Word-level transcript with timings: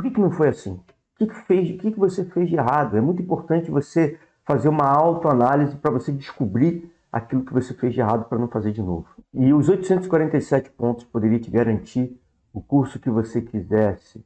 por 0.00 0.04
que, 0.04 0.10
que 0.12 0.20
não 0.20 0.30
foi 0.30 0.48
assim? 0.48 0.72
O 0.72 0.82
que, 1.18 1.26
que, 1.26 1.34
fez, 1.42 1.68
o 1.68 1.78
que, 1.78 1.92
que 1.92 1.98
você 1.98 2.24
fez 2.24 2.48
de 2.48 2.56
errado? 2.56 2.96
É 2.96 3.02
muito 3.02 3.20
importante 3.20 3.70
você 3.70 4.18
fazer 4.46 4.70
uma 4.70 4.88
autoanálise 4.88 5.76
para 5.76 5.90
você 5.90 6.10
descobrir 6.10 6.90
aquilo 7.12 7.44
que 7.44 7.52
você 7.52 7.74
fez 7.74 7.92
de 7.92 8.00
errado 8.00 8.24
para 8.24 8.38
não 8.38 8.48
fazer 8.48 8.72
de 8.72 8.80
novo. 8.80 9.06
E 9.34 9.52
os 9.52 9.68
847 9.68 10.70
pontos 10.70 11.04
poderia 11.04 11.38
te 11.38 11.50
garantir 11.50 12.18
o 12.50 12.62
curso 12.62 12.98
que 12.98 13.10
você 13.10 13.42
quisesse. 13.42 14.24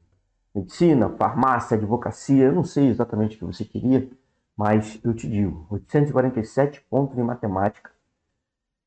Medicina, 0.55 1.11
farmácia, 1.11 1.77
advocacia, 1.77 2.45
eu 2.45 2.53
não 2.53 2.63
sei 2.63 2.87
exatamente 2.87 3.35
o 3.35 3.39
que 3.41 3.45
você 3.45 3.65
queria, 3.65 4.09
mas 4.57 5.01
eu 5.03 5.13
te 5.13 5.29
digo, 5.29 5.67
847 5.71 6.83
pontos 6.89 7.19
em 7.19 7.23
matemática, 7.25 7.91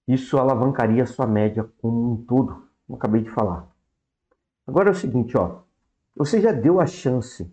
isso 0.07 0.37
alavancaria 0.37 1.03
a 1.03 1.07
sua 1.07 1.27
média 1.27 1.69
como 1.81 2.13
um 2.13 2.23
todo, 2.23 2.65
como 2.85 2.97
acabei 2.97 3.23
de 3.23 3.29
falar. 3.29 3.67
Agora 4.65 4.87
é 4.87 4.91
o 4.93 4.95
seguinte, 4.95 5.37
ó, 5.37 5.66
você 6.17 6.41
já 6.41 6.51
deu 6.51 6.81
a 6.81 6.85
chance 6.85 7.49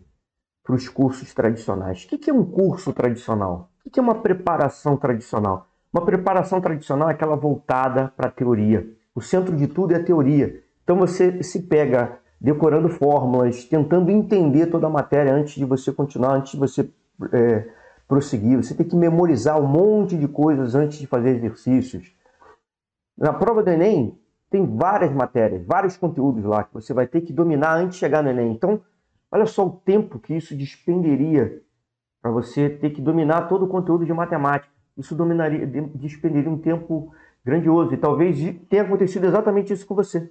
para 0.64 0.74
os 0.74 0.88
cursos 0.88 1.34
tradicionais. 1.34 2.04
O 2.04 2.08
que 2.08 2.30
é 2.30 2.32
um 2.32 2.44
curso 2.44 2.92
tradicional? 2.92 3.70
O 3.84 3.90
que 3.90 4.00
é 4.00 4.02
uma 4.02 4.14
preparação 4.14 4.96
tradicional? 4.96 5.68
Uma 5.92 6.04
preparação 6.04 6.60
tradicional 6.60 7.10
é 7.10 7.12
aquela 7.12 7.36
voltada 7.36 8.12
para 8.16 8.28
a 8.28 8.30
teoria. 8.30 8.88
O 9.14 9.20
centro 9.20 9.54
de 9.54 9.66
tudo 9.66 9.92
é 9.92 9.96
a 9.96 10.02
teoria. 10.02 10.62
Então 10.82 10.96
você 10.96 11.42
se 11.42 11.62
pega 11.62 12.18
decorando 12.40 12.88
fórmulas, 12.88 13.64
tentando 13.64 14.10
entender 14.10 14.66
toda 14.66 14.86
a 14.86 14.90
matéria 14.90 15.34
antes 15.34 15.54
de 15.54 15.64
você 15.64 15.92
continuar, 15.92 16.34
antes 16.34 16.52
de 16.52 16.58
você 16.58 16.90
é, 17.32 17.68
prosseguir. 18.08 18.56
Você 18.56 18.74
tem 18.74 18.86
que 18.86 18.96
memorizar 18.96 19.60
um 19.60 19.66
monte 19.66 20.16
de 20.16 20.26
coisas 20.26 20.74
antes 20.74 20.98
de 20.98 21.06
fazer 21.06 21.36
exercícios. 21.36 22.12
Na 23.16 23.32
prova 23.32 23.62
do 23.62 23.70
Enem, 23.70 24.18
tem 24.54 24.64
várias 24.64 25.12
matérias, 25.12 25.66
vários 25.66 25.96
conteúdos 25.96 26.44
lá 26.44 26.62
que 26.62 26.72
você 26.72 26.94
vai 26.94 27.08
ter 27.08 27.22
que 27.22 27.32
dominar 27.32 27.74
antes 27.74 27.94
de 27.94 27.98
chegar 27.98 28.22
no 28.22 28.30
Enem. 28.30 28.52
Então, 28.52 28.80
olha 29.28 29.46
só 29.46 29.66
o 29.66 29.70
tempo 29.72 30.20
que 30.20 30.32
isso 30.32 30.56
despenderia 30.56 31.60
para 32.22 32.30
você 32.30 32.70
ter 32.70 32.90
que 32.90 33.02
dominar 33.02 33.48
todo 33.48 33.64
o 33.64 33.68
conteúdo 33.68 34.06
de 34.06 34.12
matemática. 34.12 34.72
Isso 34.96 35.12
dominaria, 35.12 35.66
despenderia 35.96 36.48
um 36.48 36.56
tempo 36.56 37.12
grandioso. 37.44 37.94
E 37.94 37.96
talvez 37.96 38.38
tenha 38.68 38.84
acontecido 38.84 39.26
exatamente 39.26 39.72
isso 39.72 39.84
com 39.84 39.96
você. 39.96 40.30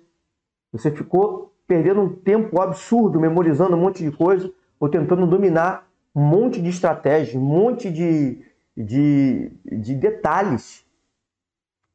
Você 0.71 0.89
ficou 0.89 1.53
perdendo 1.67 1.99
um 1.99 2.07
tempo 2.07 2.61
absurdo 2.61 3.19
memorizando 3.19 3.75
um 3.75 3.81
monte 3.81 4.09
de 4.09 4.11
coisa 4.15 4.49
ou 4.79 4.87
tentando 4.87 5.27
dominar 5.27 5.85
um 6.15 6.21
monte 6.21 6.61
de 6.61 6.69
estratégias, 6.69 7.35
um 7.35 7.45
monte 7.45 7.91
de, 7.91 8.41
de, 8.77 9.51
de 9.65 9.93
detalhes. 9.95 10.82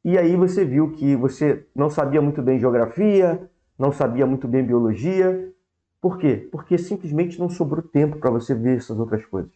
E 0.03 0.17
aí 0.17 0.35
você 0.35 0.63
viu 0.63 0.91
que 0.91 1.15
você 1.15 1.65
não 1.75 1.89
sabia 1.89 2.21
muito 2.21 2.41
bem 2.41 2.59
geografia, 2.59 3.49
não 3.77 3.91
sabia 3.91 4.25
muito 4.25 4.47
bem 4.47 4.63
biologia. 4.63 5.51
Por 6.01 6.17
quê? 6.17 6.47
Porque 6.51 6.77
simplesmente 6.77 7.39
não 7.39 7.49
sobrou 7.49 7.81
tempo 7.81 8.17
para 8.17 8.31
você 8.31 8.55
ver 8.55 8.77
essas 8.77 8.97
outras 8.97 9.25
coisas. 9.25 9.51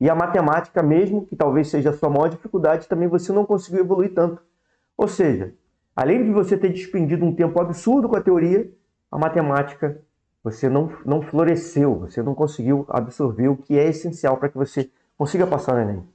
E 0.00 0.10
a 0.10 0.14
matemática, 0.14 0.82
mesmo 0.82 1.24
que 1.24 1.36
talvez 1.36 1.68
seja 1.68 1.90
a 1.90 1.92
sua 1.92 2.10
maior 2.10 2.28
dificuldade, 2.28 2.88
também 2.88 3.08
você 3.08 3.32
não 3.32 3.46
conseguiu 3.46 3.80
evoluir 3.80 4.12
tanto. 4.12 4.42
Ou 4.96 5.06
seja, 5.06 5.54
além 5.94 6.24
de 6.24 6.32
você 6.32 6.58
ter 6.58 6.72
despendido 6.72 7.24
um 7.24 7.34
tempo 7.34 7.60
absurdo 7.60 8.08
com 8.08 8.16
a 8.16 8.20
teoria, 8.20 8.70
a 9.10 9.18
matemática 9.18 10.00
você 10.42 10.68
não, 10.68 10.92
não 11.06 11.22
floresceu, 11.22 12.00
você 12.00 12.22
não 12.22 12.34
conseguiu 12.34 12.84
absorver 12.88 13.48
o 13.48 13.56
que 13.56 13.78
é 13.78 13.88
essencial 13.88 14.36
para 14.36 14.50
que 14.50 14.58
você 14.58 14.90
consiga 15.16 15.46
passar 15.46 15.74
no 15.74 15.80
Enem. 15.80 16.08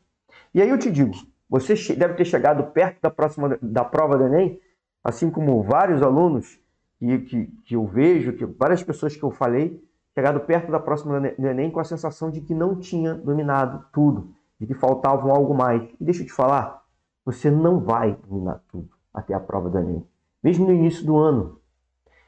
E 0.54 0.62
aí 0.62 0.70
eu 0.70 0.78
te 0.78 0.92
digo, 0.92 1.12
você 1.50 1.74
deve 1.96 2.14
ter 2.14 2.26
chegado 2.26 2.72
perto 2.72 3.02
da 3.02 3.10
próxima 3.10 3.58
da 3.62 3.84
prova 3.84 4.18
do 4.18 4.26
Enem, 4.26 4.60
assim 5.04 5.32
como 5.32 5.64
vários 5.64 6.02
alunos 6.02 6.60
que, 7.00 7.20
que, 7.20 7.46
que 7.66 7.76
eu 7.76 7.86
vejo, 7.86 8.34
que 8.34 8.46
várias 8.46 8.84
pessoas 8.84 9.16
que 9.16 9.24
eu 9.24 9.32
falei, 9.32 9.82
chegado 10.14 10.42
perto 10.42 10.72
da 10.72 10.80
próxima 10.80 11.20
do 11.20 11.48
Enem 11.48 11.72
com 11.72 11.80
a 11.80 11.84
sensação 11.84 12.30
de 12.30 12.42
que 12.42 12.54
não 12.54 12.76
tinha 12.76 13.16
dominado 13.16 13.86
tudo, 13.92 14.34
de 14.60 14.68
que 14.68 14.74
faltavam 14.74 15.32
algo 15.32 15.56
mais. 15.56 15.82
E 16.00 16.04
deixa 16.04 16.22
eu 16.22 16.28
te 16.28 16.34
falar, 16.34 16.84
você 17.26 17.50
não 17.50 17.80
vai 17.80 18.18
dominar 18.28 18.62
tudo 18.70 18.90
até 19.14 19.34
a 19.34 19.40
prova 19.40 19.70
do 19.70 19.80
Enem, 19.80 20.06
mesmo 20.44 20.68
no 20.68 20.74
início 20.74 21.06
do 21.06 21.18
ano. 21.18 21.60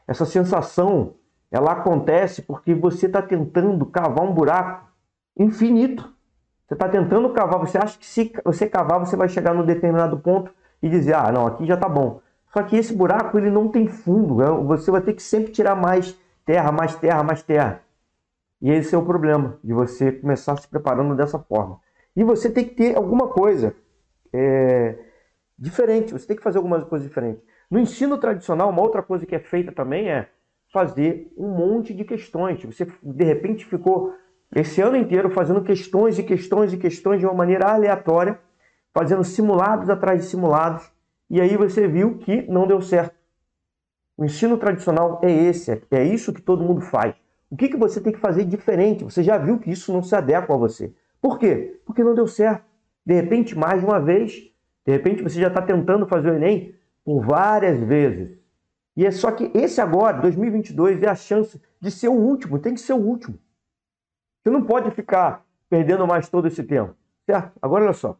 Essa 0.08 0.26
sensação 0.26 1.16
ela 1.52 1.74
acontece 1.74 2.42
porque 2.42 2.74
você 2.74 3.08
está 3.08 3.22
tentando 3.22 3.86
cavar 3.86 4.26
um 4.26 4.34
buraco 4.34 4.90
infinito. 5.38 6.12
Você 6.72 6.76
está 6.76 6.88
tentando 6.88 7.30
cavar, 7.32 7.60
você 7.60 7.78
acha 7.78 8.00
que 8.00 8.06
se 8.06 8.32
você 8.46 8.66
cavar, 8.66 8.98
você 8.98 9.18
vai 9.18 9.28
chegar 9.28 9.54
num 9.54 9.66
determinado 9.66 10.18
ponto 10.18 10.54
e 10.82 10.88
dizer, 10.88 11.16
ah, 11.16 11.30
não, 11.30 11.46
aqui 11.46 11.66
já 11.66 11.74
está 11.74 11.90
bom. 11.90 12.22
Só 12.54 12.64
que 12.64 12.78
esse 12.78 12.96
buraco 12.96 13.38
ele 13.38 13.50
não 13.50 13.68
tem 13.68 13.90
fundo. 13.90 14.42
É, 14.42 14.50
você 14.50 14.90
vai 14.90 15.02
ter 15.02 15.14
que 15.14 15.22
sempre 15.22 15.52
tirar 15.52 15.76
mais 15.76 16.18
terra, 16.46 16.72
mais 16.72 16.96
terra, 16.96 17.24
mais 17.24 17.44
terra. 17.44 17.82
E 18.62 18.72
esse 18.72 18.96
é 18.96 18.98
o 18.98 19.04
problema 19.04 19.60
de 19.62 19.74
você 19.74 20.14
começar 20.14 20.56
se 20.56 20.66
preparando 20.66 21.14
dessa 21.14 21.38
forma. 21.38 21.78
E 22.16 22.24
você 22.24 22.50
tem 22.50 22.64
que 22.64 22.74
ter 22.74 22.96
alguma 22.96 23.28
coisa 23.28 23.76
é, 24.32 24.98
diferente. 25.60 26.14
Você 26.14 26.26
tem 26.26 26.38
que 26.38 26.44
fazer 26.44 26.60
alguma 26.60 26.80
coisa 26.86 27.06
diferente. 27.06 27.42
No 27.70 27.80
ensino 27.80 28.18
tradicional, 28.18 28.70
uma 28.70 28.82
outra 28.82 29.04
coisa 29.04 29.26
que 29.26 29.36
é 29.36 29.40
feita 29.40 29.74
também 29.74 30.10
é 30.10 30.30
fazer 30.72 31.34
um 31.38 31.50
monte 31.50 31.94
de 31.94 32.06
questões. 32.06 32.64
Você, 32.64 32.88
de 33.04 33.26
repente, 33.26 33.66
ficou 33.66 34.14
esse 34.54 34.82
ano 34.82 34.98
inteiro 34.98 35.30
fazendo 35.30 35.64
questões 35.64 36.20
e 36.20 36.24
questões 36.24 36.74
e 36.74 36.78
questões 36.78 37.20
de 37.20 37.26
uma 37.26 37.34
maneira 37.34 37.72
aleatória, 37.72 38.40
fazendo 38.94 39.24
simulados 39.24 39.90
atrás 39.90 40.22
de 40.22 40.28
simulados, 40.28 40.92
e 41.30 41.40
aí 41.40 41.56
você 41.56 41.88
viu 41.88 42.18
que 42.18 42.42
não 42.52 42.68
deu 42.68 42.82
certo. 42.82 43.16
O 44.18 44.26
ensino 44.26 44.58
tradicional 44.58 45.22
é 45.24 45.32
esse, 45.32 45.82
é 45.90 46.04
isso 46.04 46.34
que 46.34 46.42
todo 46.42 46.64
mundo 46.64 46.82
faz. 46.82 47.16
O 47.50 47.56
que, 47.56 47.70
que 47.70 47.78
você 47.78 48.02
tem 48.02 48.12
que 48.12 48.20
fazer 48.20 48.44
diferente? 48.46 49.04
Você 49.04 49.24
já 49.24 49.38
viu 49.38 49.58
que 49.58 49.72
isso 49.72 49.94
não 49.94 50.04
se 50.04 50.16
adequa 50.16 50.54
a 50.54 50.58
você. 50.58 50.94
Por 51.22 51.40
quê? 51.40 51.82
Porque 51.86 52.04
não 52.04 52.14
deu 52.14 52.28
certo. 52.28 52.66
De 53.06 53.14
repente, 53.14 53.58
mais 53.58 53.84
uma 53.84 54.00
vez, 54.00 54.34
de 54.86 54.92
repente 54.92 55.24
você 55.24 55.40
já 55.40 55.48
está 55.48 55.62
tentando 55.62 56.06
fazer 56.06 56.32
o 56.32 56.36
Enem 56.36 56.76
por 57.04 57.26
várias 57.26 57.80
vezes. 57.82 58.38
E 58.96 59.06
é 59.06 59.12
só 59.12 59.32
que 59.32 59.50
esse 59.54 59.80
agora, 59.80 60.22
2022, 60.22 61.02
é 61.02 61.08
a 61.08 61.16
chance 61.16 61.62
de 61.80 61.90
ser 61.90 62.10
o 62.10 62.14
último, 62.14 62.60
tem 62.60 62.74
que 62.74 62.82
ser 62.82 62.94
o 62.94 63.02
último. 63.02 63.40
Você 64.44 64.50
não 64.50 64.64
pode 64.64 64.90
ficar 64.92 65.46
perdendo 65.70 66.08
mais 66.08 66.28
todo 66.30 66.48
esse 66.48 66.64
tempo, 66.64 66.96
certo? 67.26 67.52
Agora 67.62 67.84
olha 67.86 67.94
só. 67.94 68.18